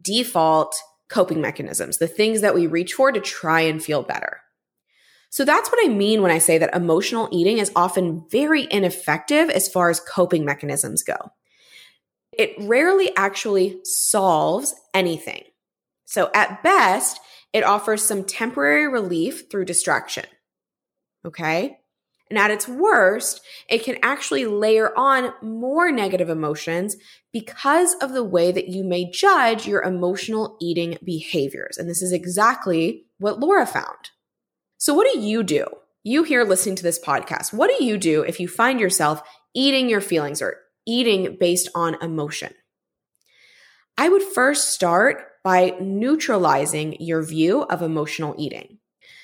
default 0.00 0.74
coping 1.08 1.40
mechanisms, 1.40 1.98
the 1.98 2.08
things 2.08 2.40
that 2.40 2.54
we 2.54 2.66
reach 2.66 2.94
for 2.94 3.12
to 3.12 3.20
try 3.20 3.60
and 3.60 3.82
feel 3.82 4.02
better. 4.02 4.40
So 5.30 5.44
that's 5.44 5.70
what 5.70 5.84
I 5.84 5.88
mean 5.88 6.22
when 6.22 6.30
I 6.30 6.38
say 6.38 6.58
that 6.58 6.74
emotional 6.74 7.28
eating 7.30 7.58
is 7.58 7.70
often 7.76 8.24
very 8.30 8.66
ineffective 8.70 9.50
as 9.50 9.68
far 9.68 9.90
as 9.90 10.00
coping 10.00 10.44
mechanisms 10.44 11.02
go. 11.02 11.16
It 12.32 12.54
rarely 12.58 13.14
actually 13.16 13.80
solves 13.84 14.74
anything. 14.94 15.42
So 16.04 16.30
at 16.34 16.62
best, 16.62 17.20
it 17.52 17.64
offers 17.64 18.02
some 18.02 18.24
temporary 18.24 18.88
relief 18.88 19.50
through 19.50 19.64
distraction. 19.64 20.26
Okay. 21.24 21.78
And 22.28 22.38
at 22.38 22.50
its 22.50 22.66
worst, 22.66 23.40
it 23.68 23.84
can 23.84 23.98
actually 24.02 24.46
layer 24.46 24.96
on 24.98 25.32
more 25.42 25.92
negative 25.92 26.28
emotions 26.28 26.96
because 27.32 27.94
of 28.02 28.12
the 28.12 28.24
way 28.24 28.50
that 28.50 28.68
you 28.68 28.82
may 28.82 29.08
judge 29.10 29.66
your 29.66 29.82
emotional 29.82 30.56
eating 30.60 30.98
behaviors. 31.04 31.78
And 31.78 31.88
this 31.88 32.02
is 32.02 32.12
exactly 32.12 33.04
what 33.18 33.38
Laura 33.38 33.66
found. 33.66 34.10
So, 34.78 34.92
what 34.92 35.10
do 35.12 35.20
you 35.20 35.42
do? 35.42 35.66
You 36.02 36.24
here 36.24 36.44
listening 36.44 36.76
to 36.76 36.82
this 36.82 36.98
podcast, 36.98 37.52
what 37.52 37.70
do 37.76 37.84
you 37.84 37.96
do 37.96 38.22
if 38.22 38.40
you 38.40 38.48
find 38.48 38.80
yourself 38.80 39.22
eating 39.54 39.88
your 39.88 40.00
feelings 40.00 40.42
or 40.42 40.56
eating 40.86 41.36
based 41.38 41.68
on 41.74 42.00
emotion? 42.02 42.52
I 43.98 44.08
would 44.08 44.22
first 44.22 44.72
start 44.72 45.24
by 45.42 45.74
neutralizing 45.80 46.96
your 47.00 47.22
view 47.22 47.62
of 47.62 47.82
emotional 47.82 48.34
eating. 48.36 48.78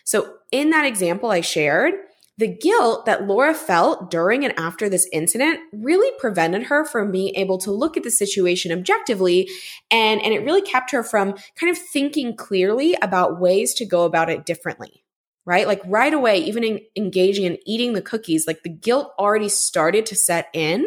So, 0.04 0.34
in 0.50 0.70
that 0.70 0.86
example 0.86 1.30
I 1.30 1.40
shared, 1.40 1.94
the 2.38 2.48
guilt 2.48 3.04
that 3.06 3.26
Laura 3.26 3.54
felt 3.54 4.10
during 4.10 4.44
and 4.44 4.58
after 4.58 4.88
this 4.88 5.08
incident 5.12 5.60
really 5.72 6.10
prevented 6.18 6.64
her 6.64 6.84
from 6.84 7.12
being 7.12 7.34
able 7.34 7.58
to 7.58 7.70
look 7.70 7.96
at 7.96 8.02
the 8.02 8.10
situation 8.10 8.72
objectively. 8.72 9.48
And, 9.90 10.22
and 10.22 10.32
it 10.32 10.44
really 10.44 10.62
kept 10.62 10.92
her 10.92 11.02
from 11.02 11.34
kind 11.56 11.70
of 11.70 11.78
thinking 11.78 12.34
clearly 12.34 12.94
about 13.02 13.38
ways 13.38 13.74
to 13.74 13.84
go 13.84 14.04
about 14.04 14.30
it 14.30 14.46
differently, 14.46 15.04
right? 15.44 15.66
Like 15.66 15.82
right 15.84 16.12
away, 16.12 16.38
even 16.38 16.64
in 16.64 16.80
engaging 16.96 17.44
in 17.44 17.58
eating 17.66 17.92
the 17.92 18.02
cookies, 18.02 18.46
like 18.46 18.62
the 18.62 18.70
guilt 18.70 19.12
already 19.18 19.50
started 19.50 20.06
to 20.06 20.16
set 20.16 20.48
in. 20.54 20.86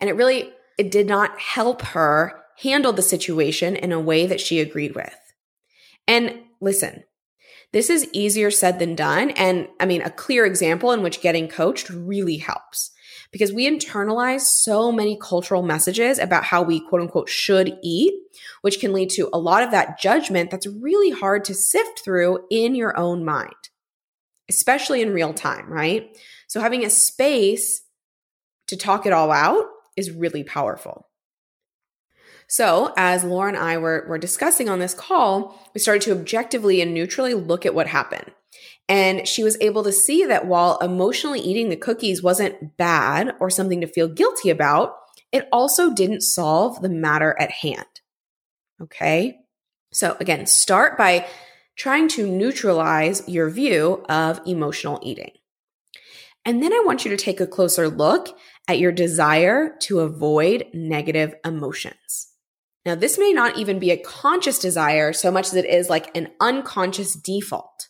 And 0.00 0.10
it 0.10 0.16
really, 0.16 0.52
it 0.78 0.90
did 0.90 1.06
not 1.06 1.38
help 1.38 1.82
her 1.82 2.42
handle 2.58 2.92
the 2.92 3.02
situation 3.02 3.76
in 3.76 3.92
a 3.92 4.00
way 4.00 4.26
that 4.26 4.40
she 4.40 4.58
agreed 4.58 4.96
with. 4.96 5.16
And 6.08 6.40
listen, 6.60 7.04
this 7.72 7.90
is 7.90 8.08
easier 8.12 8.50
said 8.50 8.78
than 8.78 8.94
done. 8.94 9.30
And 9.30 9.68
I 9.80 9.86
mean, 9.86 10.02
a 10.02 10.10
clear 10.10 10.44
example 10.44 10.92
in 10.92 11.02
which 11.02 11.22
getting 11.22 11.48
coached 11.48 11.88
really 11.90 12.36
helps 12.36 12.90
because 13.32 13.52
we 13.52 13.68
internalize 13.68 14.42
so 14.42 14.92
many 14.92 15.18
cultural 15.20 15.62
messages 15.62 16.18
about 16.18 16.44
how 16.44 16.62
we 16.62 16.86
quote 16.86 17.00
unquote 17.00 17.28
should 17.28 17.76
eat, 17.82 18.12
which 18.60 18.78
can 18.78 18.92
lead 18.92 19.10
to 19.10 19.30
a 19.32 19.38
lot 19.38 19.62
of 19.62 19.70
that 19.70 19.98
judgment 19.98 20.50
that's 20.50 20.66
really 20.66 21.10
hard 21.10 21.44
to 21.46 21.54
sift 21.54 22.04
through 22.04 22.40
in 22.50 22.74
your 22.74 22.96
own 22.98 23.24
mind, 23.24 23.70
especially 24.50 25.00
in 25.00 25.14
real 25.14 25.32
time, 25.32 25.66
right? 25.68 26.16
So 26.46 26.60
having 26.60 26.84
a 26.84 26.90
space 26.90 27.82
to 28.66 28.76
talk 28.76 29.06
it 29.06 29.12
all 29.12 29.32
out 29.32 29.64
is 29.96 30.10
really 30.10 30.44
powerful. 30.44 31.08
So, 32.48 32.92
as 32.96 33.24
Laura 33.24 33.48
and 33.48 33.56
I 33.56 33.78
were, 33.78 34.04
were 34.08 34.18
discussing 34.18 34.68
on 34.68 34.78
this 34.78 34.94
call, 34.94 35.58
we 35.74 35.80
started 35.80 36.02
to 36.02 36.12
objectively 36.12 36.80
and 36.80 36.92
neutrally 36.92 37.34
look 37.34 37.64
at 37.64 37.74
what 37.74 37.86
happened. 37.86 38.30
And 38.88 39.26
she 39.26 39.42
was 39.42 39.56
able 39.60 39.82
to 39.84 39.92
see 39.92 40.24
that 40.26 40.46
while 40.46 40.78
emotionally 40.78 41.40
eating 41.40 41.68
the 41.68 41.76
cookies 41.76 42.22
wasn't 42.22 42.76
bad 42.76 43.34
or 43.40 43.48
something 43.48 43.80
to 43.80 43.86
feel 43.86 44.08
guilty 44.08 44.50
about, 44.50 44.96
it 45.30 45.48
also 45.50 45.94
didn't 45.94 46.20
solve 46.22 46.82
the 46.82 46.88
matter 46.88 47.34
at 47.40 47.50
hand. 47.50 47.86
Okay. 48.80 49.38
So, 49.92 50.16
again, 50.20 50.46
start 50.46 50.98
by 50.98 51.26
trying 51.76 52.08
to 52.08 52.26
neutralize 52.26 53.26
your 53.28 53.48
view 53.48 54.04
of 54.08 54.40
emotional 54.46 54.98
eating. 55.02 55.32
And 56.44 56.62
then 56.62 56.72
I 56.72 56.82
want 56.84 57.04
you 57.04 57.10
to 57.10 57.16
take 57.16 57.40
a 57.40 57.46
closer 57.46 57.88
look 57.88 58.36
at 58.68 58.78
your 58.78 58.92
desire 58.92 59.76
to 59.82 60.00
avoid 60.00 60.66
negative 60.74 61.34
emotions. 61.44 62.31
Now, 62.84 62.94
this 62.96 63.18
may 63.18 63.32
not 63.32 63.58
even 63.58 63.78
be 63.78 63.90
a 63.90 63.96
conscious 63.96 64.58
desire 64.58 65.12
so 65.12 65.30
much 65.30 65.46
as 65.46 65.54
it 65.54 65.66
is 65.66 65.88
like 65.88 66.16
an 66.16 66.28
unconscious 66.40 67.14
default. 67.14 67.88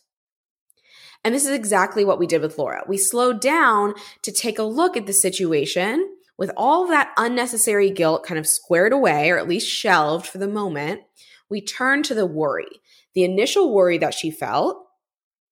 And 1.23 1.33
this 1.33 1.45
is 1.45 1.51
exactly 1.51 2.03
what 2.05 2.19
we 2.19 2.27
did 2.27 2.41
with 2.41 2.57
Laura. 2.57 2.83
We 2.87 2.97
slowed 2.97 3.39
down 3.39 3.95
to 4.21 4.31
take 4.31 4.59
a 4.59 4.63
look 4.63 4.97
at 4.97 5.07
the 5.07 5.13
situation 5.13 6.15
with 6.37 6.51
all 6.57 6.87
that 6.87 7.13
unnecessary 7.17 7.89
guilt 7.89 8.25
kind 8.25 8.37
of 8.37 8.47
squared 8.47 8.93
away, 8.93 9.29
or 9.29 9.37
at 9.37 9.47
least 9.47 9.69
shelved 9.69 10.27
for 10.27 10.37
the 10.37 10.47
moment. 10.47 11.01
We 11.49 11.61
turned 11.61 12.05
to 12.05 12.15
the 12.15 12.25
worry, 12.25 12.81
the 13.13 13.23
initial 13.23 13.73
worry 13.73 13.97
that 13.99 14.13
she 14.13 14.31
felt, 14.31 14.85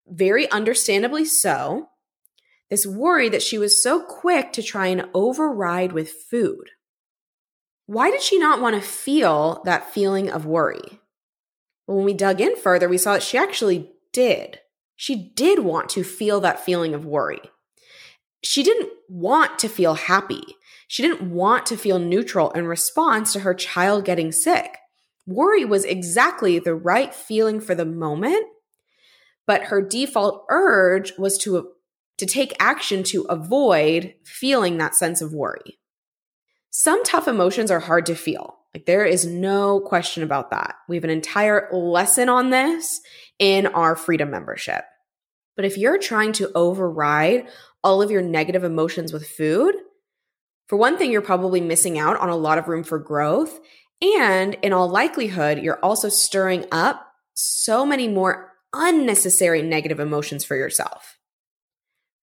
very 0.07 0.49
understandably 0.51 1.25
so. 1.25 1.89
This 2.69 2.85
worry 2.85 3.29
that 3.29 3.41
she 3.41 3.57
was 3.57 3.81
so 3.81 4.03
quick 4.03 4.53
to 4.53 4.63
try 4.63 4.87
and 4.87 5.05
override 5.13 5.93
with 5.93 6.11
food. 6.11 6.69
Why 7.91 8.09
did 8.09 8.21
she 8.21 8.37
not 8.37 8.61
want 8.61 8.77
to 8.77 8.81
feel 8.81 9.61
that 9.65 9.93
feeling 9.93 10.29
of 10.29 10.45
worry? 10.45 11.01
Well, 11.85 11.97
when 11.97 12.05
we 12.05 12.13
dug 12.13 12.39
in 12.39 12.55
further, 12.55 12.87
we 12.87 12.97
saw 12.97 13.15
that 13.15 13.21
she 13.21 13.37
actually 13.37 13.91
did. 14.13 14.61
She 14.95 15.33
did 15.35 15.59
want 15.59 15.89
to 15.89 16.03
feel 16.05 16.39
that 16.39 16.63
feeling 16.63 16.93
of 16.93 17.05
worry. 17.05 17.41
She 18.45 18.63
didn't 18.63 18.91
want 19.09 19.59
to 19.59 19.67
feel 19.67 19.95
happy. 19.95 20.41
She 20.87 21.03
didn't 21.03 21.31
want 21.31 21.65
to 21.65 21.75
feel 21.75 21.99
neutral 21.99 22.51
in 22.51 22.65
response 22.65 23.33
to 23.33 23.41
her 23.41 23.53
child 23.53 24.05
getting 24.05 24.31
sick. 24.31 24.77
Worry 25.27 25.65
was 25.65 25.83
exactly 25.83 26.59
the 26.59 26.75
right 26.75 27.13
feeling 27.13 27.59
for 27.59 27.75
the 27.75 27.83
moment, 27.83 28.45
but 29.45 29.63
her 29.63 29.81
default 29.81 30.45
urge 30.49 31.11
was 31.17 31.37
to, 31.39 31.71
to 32.19 32.25
take 32.25 32.53
action 32.57 33.03
to 33.03 33.23
avoid 33.23 34.13
feeling 34.23 34.77
that 34.77 34.95
sense 34.95 35.21
of 35.21 35.33
worry. 35.33 35.80
Some 36.71 37.03
tough 37.03 37.27
emotions 37.27 37.69
are 37.69 37.79
hard 37.79 38.05
to 38.07 38.15
feel. 38.15 38.57
Like 38.73 38.85
there 38.85 39.05
is 39.05 39.25
no 39.25 39.81
question 39.81 40.23
about 40.23 40.51
that. 40.51 40.75
We 40.87 40.95
have 40.95 41.03
an 41.03 41.09
entire 41.09 41.67
lesson 41.73 42.29
on 42.29 42.49
this 42.49 43.01
in 43.37 43.67
our 43.67 43.95
freedom 43.95 44.31
membership. 44.31 44.85
But 45.57 45.65
if 45.65 45.77
you're 45.77 45.97
trying 45.97 46.31
to 46.33 46.51
override 46.55 47.47
all 47.83 48.01
of 48.01 48.09
your 48.09 48.21
negative 48.21 48.63
emotions 48.63 49.11
with 49.11 49.27
food, 49.27 49.75
for 50.67 50.77
one 50.77 50.97
thing, 50.97 51.11
you're 51.11 51.21
probably 51.21 51.59
missing 51.59 51.99
out 51.99 52.17
on 52.21 52.29
a 52.29 52.37
lot 52.37 52.57
of 52.57 52.69
room 52.69 52.85
for 52.85 52.97
growth. 52.97 53.59
And 54.01 54.53
in 54.61 54.71
all 54.71 54.87
likelihood, 54.87 55.59
you're 55.59 55.83
also 55.83 56.07
stirring 56.07 56.65
up 56.71 57.05
so 57.33 57.85
many 57.85 58.07
more 58.07 58.53
unnecessary 58.73 59.61
negative 59.61 59.99
emotions 59.99 60.45
for 60.45 60.55
yourself. 60.55 61.17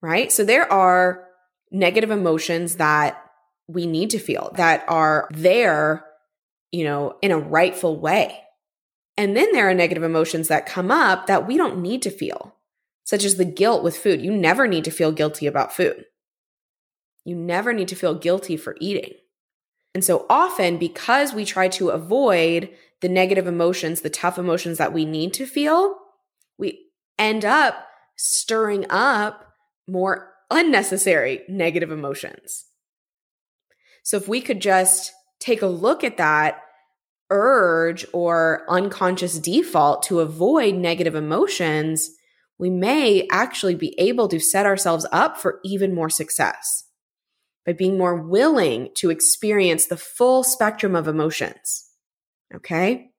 Right? 0.01 0.33
So 0.33 0.45
there 0.45 0.73
are 0.73 1.27
negative 1.71 2.11
emotions 2.11 2.77
that 2.77 3.23
we 3.69 3.87
need 3.87 4.11
to 4.11 4.19
feel 4.19 4.51
that 4.57 4.85
are 4.89 5.29
there, 5.31 6.05
you 6.73 6.85
know, 6.85 7.17
in 7.23 7.31
a 7.31 7.39
rightful 7.39 7.99
way. 7.99 8.41
And 9.17 9.37
then 9.37 9.53
there 9.53 9.69
are 9.69 9.75
negative 9.75 10.03
emotions 10.03 10.49
that 10.49 10.67
come 10.67 10.91
up 10.91 11.27
that 11.27 11.47
we 11.47 11.57
don't 11.57 11.83
need 11.83 12.03
to 12.03 12.11
feel, 12.11 12.57
such 13.05 13.25
as 13.25 13.37
the 13.37 13.45
guilt 13.45 13.85
with 13.85 13.97
food. 13.97 14.23
You 14.23 14.33
never 14.33 14.67
need 14.67 14.85
to 14.85 14.91
feel 14.91 15.13
guilty 15.13 15.47
about 15.47 15.75
food. 15.75 16.07
You 17.25 17.37
never 17.37 17.73
need 17.73 17.89
to 17.89 17.97
feel 17.97 18.15
guilty 18.15 18.57
for 18.57 18.77
eating. 18.81 19.13
And 19.95 20.05
so 20.05 20.25
often, 20.31 20.79
because 20.79 21.33
we 21.33 21.45
try 21.45 21.69
to 21.69 21.91
avoid 21.91 22.71
the 23.01 23.09
negative 23.09 23.47
emotions, 23.47 24.01
the 24.01 24.11
tough 24.11 24.39
emotions 24.39 24.79
that 24.79 24.93
we 24.93 25.05
need 25.05 25.35
to 25.35 25.47
feel, 25.47 25.97
we 26.57 26.87
end 27.19 27.45
up 27.45 27.87
stirring 28.17 28.87
up 28.91 29.53
more 29.87 30.33
unnecessary 30.51 31.43
negative 31.49 31.91
emotions. 31.91 32.68
So 34.09 34.17
if 34.17 34.27
we 34.27 34.41
could 34.41 34.63
just 34.63 35.13
take 35.39 35.61
a 35.61 35.67
look 35.67 36.03
at 36.03 36.17
that 36.17 36.63
urge 37.29 38.07
or 38.15 38.65
unconscious 38.67 39.39
default 39.39 40.03
to 40.05 40.21
avoid 40.21 40.77
negative 40.77 41.15
emotions, 41.15 42.09
we 42.59 42.71
may 42.71 43.29
actually 43.31 43.75
be 43.75 43.95
able 44.01 44.27
to 44.29 44.41
set 44.41 44.65
ourselves 44.65 45.05
up 45.13 45.37
for 45.37 45.61
even 45.63 45.95
more 45.95 46.09
success 46.09 46.85
by 47.67 47.75
being 47.75 47.99
more 47.99 48.17
willing 48.17 48.89
to 48.95 49.11
experience 49.11 49.85
the 49.85 49.99
full 49.99 50.43
spectrum 50.43 50.97
of 50.97 51.07
emotions. 51.07 51.91
Okay. 52.55 53.11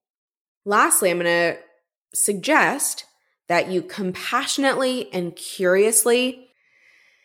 Lastly, 0.65 1.11
I'm 1.11 1.19
going 1.19 1.53
to 1.53 1.59
suggest 2.15 3.05
that 3.47 3.69
you 3.69 3.83
compassionately 3.83 5.13
and 5.13 5.35
curiously 5.35 6.49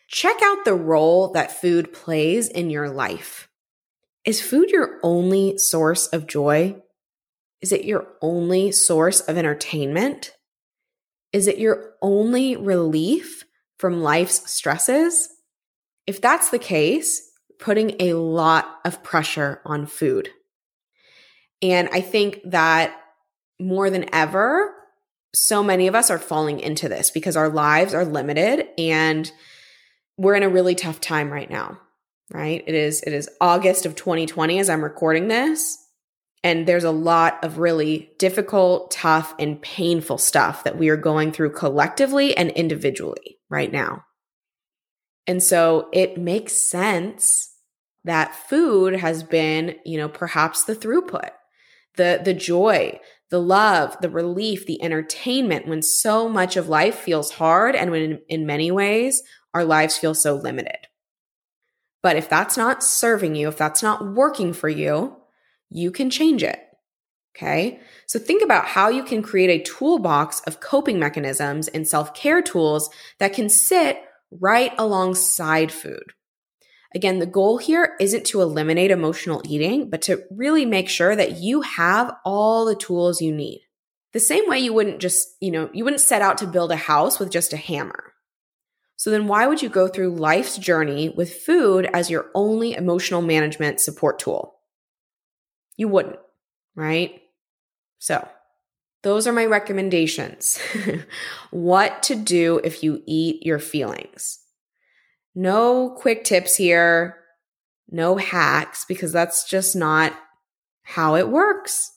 check 0.07 0.37
out 0.43 0.65
the 0.65 0.75
role 0.75 1.31
that 1.31 1.59
food 1.59 1.91
plays 1.91 2.47
in 2.47 2.69
your 2.69 2.91
life. 2.91 3.49
Is 4.25 4.41
food 4.41 4.71
your 4.71 4.99
only 5.03 5.57
source 5.59 6.07
of 6.07 6.25
joy? 6.25 6.75
Is 7.61 7.71
it 7.71 7.85
your 7.85 8.07
only 8.21 8.71
source 8.71 9.21
of 9.21 9.37
entertainment? 9.37 10.31
Is 11.31 11.47
it 11.47 11.59
your 11.59 11.93
only 12.01 12.55
relief 12.55 13.43
from 13.77 14.01
life's 14.01 14.51
stresses? 14.51 15.29
If 16.07 16.21
that's 16.21 16.49
the 16.49 16.59
case, 16.59 17.21
putting 17.59 17.95
a 17.99 18.13
lot 18.13 18.79
of 18.83 19.03
pressure 19.03 19.61
on 19.63 19.85
food. 19.85 20.29
And 21.61 21.87
I 21.93 22.01
think 22.01 22.41
that 22.45 22.99
more 23.59 23.89
than 23.89 24.13
ever, 24.13 24.73
so 25.35 25.61
many 25.63 25.87
of 25.87 25.95
us 25.95 26.09
are 26.09 26.17
falling 26.17 26.59
into 26.59 26.89
this 26.89 27.11
because 27.11 27.35
our 27.35 27.49
lives 27.49 27.93
are 27.93 28.05
limited 28.05 28.67
and 28.77 29.31
we're 30.17 30.35
in 30.35 30.43
a 30.43 30.49
really 30.49 30.75
tough 30.75 30.99
time 30.99 31.31
right 31.31 31.49
now 31.49 31.79
right? 32.33 32.63
It 32.65 32.75
is 32.75 33.01
it 33.03 33.13
is 33.13 33.29
August 33.39 33.85
of 33.85 33.95
2020 33.95 34.59
as 34.59 34.69
I'm 34.69 34.83
recording 34.83 35.27
this. 35.27 35.77
And 36.43 36.67
there's 36.67 36.83
a 36.83 36.91
lot 36.91 37.43
of 37.43 37.57
really 37.57 38.11
difficult, 38.19 38.91
tough, 38.91 39.33
and 39.39 39.59
painful 39.61 40.19
stuff 40.19 40.63
that 40.63 40.77
we 40.77 40.89
are 40.89 40.97
going 40.97 41.31
through 41.31 41.53
collectively 41.53 42.37
and 42.37 42.51
individually 42.51 43.39
right 43.49 43.71
now. 43.71 44.03
And 45.25 45.41
so 45.41 45.89
it 45.91 46.19
makes 46.19 46.53
sense 46.53 47.51
that 48.03 48.35
food 48.35 48.97
has 48.97 49.23
been, 49.23 49.75
you 49.85 49.97
know, 49.97 50.07
perhaps 50.07 50.65
the 50.65 50.75
throughput, 50.75 51.31
the 51.97 52.21
the 52.23 52.33
joy, 52.33 52.99
the 53.31 53.41
love, 53.41 53.97
the 54.01 54.09
relief, 54.09 54.65
the 54.65 54.81
entertainment 54.83 55.67
when 55.67 55.81
so 55.81 56.29
much 56.29 56.57
of 56.57 56.69
life 56.69 56.95
feels 56.95 57.31
hard 57.31 57.75
and 57.75 57.89
when 57.89 58.19
in 58.29 58.45
many 58.45 58.71
ways 58.71 59.23
our 59.53 59.65
lives 59.65 59.97
feel 59.97 60.13
so 60.13 60.35
limited. 60.35 60.77
But 62.05 62.17
if 62.17 62.29
that's 62.29 62.55
not 62.55 62.83
serving 62.83 63.33
you, 63.33 63.47
if 63.47 63.57
that's 63.57 63.81
not 63.81 64.13
working 64.13 64.53
for 64.53 64.69
you, 64.69 65.17
you 65.71 65.89
can 65.89 66.11
change 66.11 66.43
it. 66.43 66.59
Okay. 67.35 67.79
So 68.05 68.19
think 68.19 68.43
about 68.43 68.65
how 68.65 68.89
you 68.89 69.03
can 69.03 69.23
create 69.23 69.49
a 69.49 69.63
toolbox 69.63 70.39
of 70.41 70.59
coping 70.59 70.99
mechanisms 70.99 71.67
and 71.67 71.87
self 71.87 72.13
care 72.13 72.43
tools 72.43 72.91
that 73.17 73.33
can 73.33 73.49
sit 73.49 74.03
right 74.29 74.71
alongside 74.77 75.71
food. 75.71 76.13
Again, 76.93 77.17
the 77.17 77.25
goal 77.25 77.57
here 77.57 77.95
isn't 77.99 78.27
to 78.27 78.41
eliminate 78.43 78.91
emotional 78.91 79.41
eating, 79.43 79.89
but 79.89 80.03
to 80.03 80.25
really 80.29 80.67
make 80.67 80.89
sure 80.89 81.15
that 81.15 81.39
you 81.39 81.61
have 81.61 82.15
all 82.23 82.65
the 82.65 82.75
tools 82.75 83.19
you 83.19 83.33
need. 83.33 83.63
The 84.13 84.19
same 84.19 84.47
way 84.47 84.59
you 84.59 84.73
wouldn't 84.73 84.99
just, 84.99 85.27
you 85.41 85.49
know, 85.49 85.71
you 85.73 85.83
wouldn't 85.83 86.01
set 86.01 86.21
out 86.21 86.37
to 86.37 86.45
build 86.45 86.71
a 86.71 86.75
house 86.75 87.17
with 87.17 87.31
just 87.31 87.51
a 87.51 87.57
hammer. 87.57 88.13
So 88.97 89.11
then 89.11 89.27
why 89.27 89.47
would 89.47 89.61
you 89.61 89.69
go 89.69 89.87
through 89.87 90.15
life's 90.15 90.57
journey 90.57 91.09
with 91.09 91.41
food 91.41 91.89
as 91.93 92.09
your 92.09 92.27
only 92.33 92.73
emotional 92.73 93.21
management 93.21 93.81
support 93.81 94.19
tool? 94.19 94.55
You 95.75 95.87
wouldn't, 95.87 96.19
right? 96.75 97.21
So, 97.99 98.27
those 99.03 99.27
are 99.27 99.33
my 99.33 99.45
recommendations. 99.45 100.59
what 101.51 102.01
to 102.03 102.15
do 102.15 102.59
if 102.63 102.83
you 102.83 103.03
eat 103.05 103.45
your 103.45 103.59
feelings. 103.59 104.39
No 105.35 105.89
quick 105.89 106.23
tips 106.23 106.55
here, 106.55 107.17
no 107.89 108.15
hacks, 108.15 108.85
because 108.87 109.11
that's 109.11 109.47
just 109.47 109.75
not 109.75 110.13
how 110.83 111.15
it 111.15 111.29
works. 111.29 111.91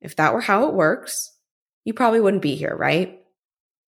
If 0.00 0.16
that 0.16 0.34
were 0.34 0.40
how 0.40 0.66
it 0.66 0.74
works, 0.74 1.32
you 1.84 1.94
probably 1.94 2.20
wouldn't 2.20 2.42
be 2.42 2.56
here, 2.56 2.74
right? 2.76 3.19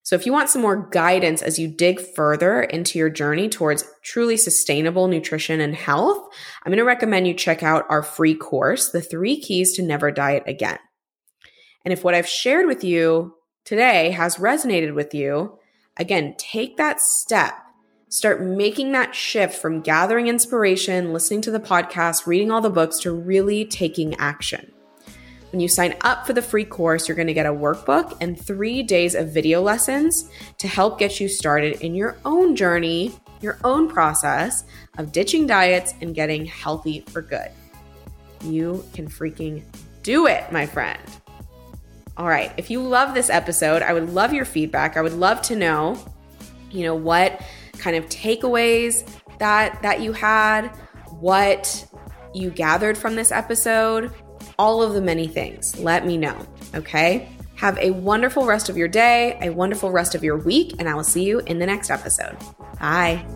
So, 0.05 0.17
if 0.17 0.27
you 0.27 0.33
want 0.33 0.49
some 0.49 0.63
more 0.63 0.89
guidance 0.91 1.43
as 1.43 1.59
you 1.59 1.69
dig 1.69 2.01
further 2.01 2.63
into 2.63 2.99
your 2.99 3.11
journey 3.11 3.49
towards 3.49 3.85
truly 4.03 4.37
sustainable 4.37 5.07
nutrition 5.07 5.61
and 5.61 5.75
health, 5.75 6.29
I'm 6.63 6.71
going 6.71 6.79
to 6.79 6.85
recommend 6.85 7.29
you 7.29 7.35
check 7.35 7.63
out 7.63 7.87
our 7.89 8.03
free 8.03 8.35
course, 8.35 8.91
The 8.91 9.01
Three 9.01 9.41
Keys 9.41 9.73
to 9.75 9.83
Never 9.83 10.11
Diet 10.11 10.43
Again. 10.47 10.79
And 11.85 11.93
if 11.93 12.03
what 12.03 12.15
I've 12.15 12.29
shared 12.29 12.67
with 12.67 12.83
you 12.83 13.35
today 13.65 14.11
has 14.11 14.37
resonated 14.37 14.95
with 14.95 15.15
you, 15.15 15.59
again, 15.97 16.35
take 16.37 16.77
that 16.79 17.01
step. 17.01 17.55
Start 18.09 18.43
making 18.43 18.93
that 18.93 19.15
shift 19.15 19.55
from 19.55 19.81
gathering 19.81 20.27
inspiration, 20.27 21.13
listening 21.13 21.41
to 21.43 21.51
the 21.51 21.61
podcast, 21.61 22.27
reading 22.27 22.51
all 22.51 22.61
the 22.61 22.71
books 22.71 22.99
to 23.01 23.13
really 23.13 23.65
taking 23.65 24.15
action. 24.17 24.73
When 25.53 25.61
you 25.61 25.69
sign 25.69 25.95
up 26.01 26.27
for 26.27 26.33
the 26.33 26.41
free 26.41 26.65
course, 26.65 27.07
you're 27.07 27.15
going 27.15 27.27
to 27.27 27.35
get 27.35 27.45
a 27.45 27.53
workbook 27.53 28.17
and 28.23 28.41
three 28.41 28.83
days 28.83 29.15
of 29.15 29.29
video 29.29 29.61
lessons 29.61 30.31
to 30.57 30.67
help 30.67 30.99
get 30.99 31.21
you 31.21 31.29
started 31.29 31.83
in 31.83 31.95
your 31.95 32.17
own 32.25 32.57
journey, 32.57 33.13
your 33.43 33.59
own 33.63 33.87
process 33.87 34.65
of 34.97 35.13
ditching 35.13 35.47
diets 35.47 35.93
and 36.01 36.15
getting 36.15 36.47
healthy 36.47 37.01
for 37.01 37.21
good. 37.21 37.51
You 38.43 38.83
can 38.95 39.07
freaking 39.07 39.63
do 40.03 40.27
it, 40.27 40.51
my 40.51 40.65
friend. 40.65 41.03
All 42.17 42.29
right. 42.29 42.51
If 42.57 42.71
you 42.71 42.81
love 42.83 43.13
this 43.13 43.29
episode, 43.29 43.83
I 43.83 43.93
would 43.93 44.09
love 44.09 44.33
your 44.33 44.47
feedback. 44.47 44.97
I 44.97 45.03
would 45.03 45.13
love 45.13 45.43
to 45.43 45.57
know, 45.57 46.03
you 46.71 46.85
know, 46.85 46.95
what 46.95 47.43
kind 47.77 47.95
of 47.95 48.07
takeaways 48.07 49.07
that 49.39 49.83
that 49.83 50.01
you 50.01 50.13
had, 50.13 50.69
what 51.21 51.87
you 52.35 52.49
gathered 52.51 52.97
from 52.97 53.17
this 53.17 53.31
episode, 53.31 54.11
all 54.63 54.81
of 54.81 54.95
the 54.95 55.01
many 55.01 55.27
things. 55.27 55.77
Let 55.81 56.07
me 56.07 56.17
know, 56.17 56.37
okay? 56.73 57.29
Have 57.57 57.77
a 57.79 57.91
wonderful 57.91 58.47
rest 58.47 58.69
of 58.69 58.77
your 58.77 58.87
day, 58.87 59.37
a 59.43 59.51
wonderful 59.51 59.91
rest 59.91 60.15
of 60.15 60.23
your 60.23 60.37
week, 60.37 60.77
and 60.79 60.89
I 60.89 60.95
will 60.95 61.03
see 61.03 61.25
you 61.25 61.41
in 61.41 61.59
the 61.59 61.67
next 61.67 61.91
episode. 61.91 62.37
Bye. 62.79 63.27